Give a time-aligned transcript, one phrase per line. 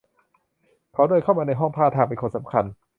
[0.93, 2.65] เขาเดินเข้ามาในห้องท่าทางเป็นคนสำคัญ